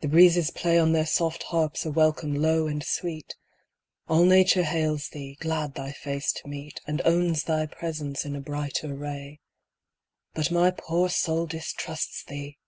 The 0.00 0.08
breezes 0.08 0.50
play 0.50 0.76
On 0.76 0.90
their 0.92 1.06
soft 1.06 1.44
harps 1.44 1.86
a 1.86 1.90
welcome 1.92 2.34
low 2.34 2.66
and 2.66 2.82
sweet; 2.82 3.36
All 4.08 4.24
nature 4.24 4.64
hails 4.64 5.10
thee, 5.10 5.36
glad 5.38 5.74
thy 5.76 5.92
face 5.92 6.32
to 6.32 6.48
meet, 6.48 6.80
And 6.84 7.00
owns 7.04 7.44
thy 7.44 7.66
presence 7.66 8.24
in 8.24 8.34
a 8.34 8.40
brighter 8.40 8.92
ray. 8.92 9.38
But 10.34 10.50
my 10.50 10.72
poor 10.72 11.08
soul 11.08 11.46
distrusts 11.46 12.24
thee 12.24 12.58